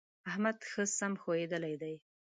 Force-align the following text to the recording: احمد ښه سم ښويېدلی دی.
احمد 0.29 0.57
ښه 0.69 0.83
سم 0.97 1.13
ښويېدلی 1.21 1.75
دی. 1.81 1.95